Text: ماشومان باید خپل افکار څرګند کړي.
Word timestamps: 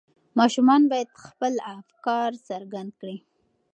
ماشومان 0.39 0.81
باید 0.91 1.09
خپل 1.25 1.53
افکار 1.77 2.31
څرګند 2.47 2.91
کړي. 2.99 3.17